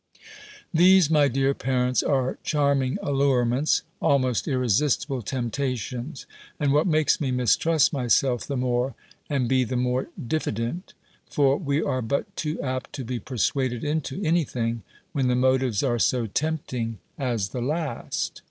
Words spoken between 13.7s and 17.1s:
into any thing, when the motives are so tempting